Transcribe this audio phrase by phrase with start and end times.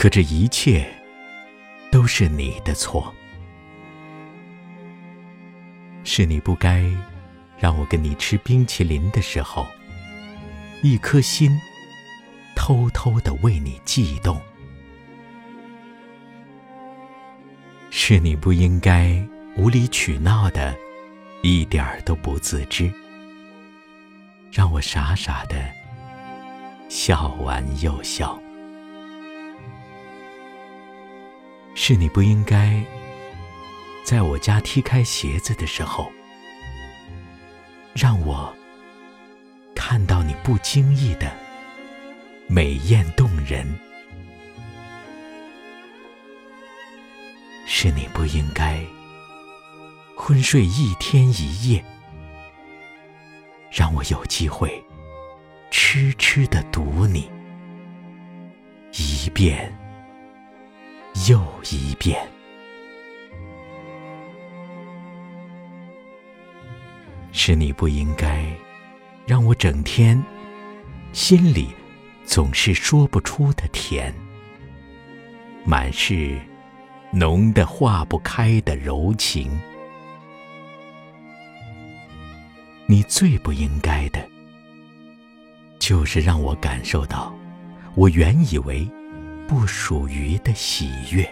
[0.00, 0.90] 可这一切
[1.92, 3.14] 都是你的错，
[6.04, 6.82] 是你不该
[7.58, 9.66] 让我跟你吃冰淇淋的时候，
[10.82, 11.54] 一颗心
[12.56, 14.40] 偷偷的为你悸动，
[17.90, 19.22] 是你不应该
[19.54, 20.74] 无理取闹的，
[21.42, 22.90] 一点儿都不自知，
[24.50, 25.70] 让我傻傻的
[26.88, 28.40] 笑完又笑。
[31.82, 32.78] 是你不应该
[34.04, 36.12] 在我家踢开鞋子的时候，
[37.94, 38.54] 让我
[39.74, 41.34] 看到你不经意的
[42.46, 43.66] 美艳动人。
[47.64, 48.78] 是你不应该
[50.14, 51.82] 昏睡一天一夜，
[53.72, 54.70] 让我有机会
[55.70, 57.30] 痴痴的读你
[58.92, 59.79] 一遍。
[61.30, 62.20] 又一遍，
[67.30, 68.44] 是你不应该
[69.28, 70.20] 让我整天
[71.12, 71.68] 心里
[72.24, 74.12] 总是说不出的甜，
[75.64, 76.36] 满是
[77.12, 79.56] 浓得化不开的柔情。
[82.86, 84.28] 你最不应该的，
[85.78, 87.32] 就是让我感受到
[87.94, 88.84] 我原以为。
[89.50, 91.28] 不属于的喜悦，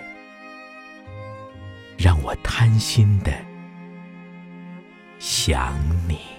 [1.97, 3.33] 让我贪心的
[5.21, 5.79] 想
[6.09, 6.38] 你。